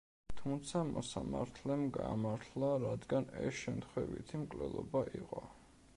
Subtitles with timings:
[0.37, 5.45] თუმცა მოსამართლემ გაამართლა, რადგან ეს შემთხვევითი მკვლელობა იყო.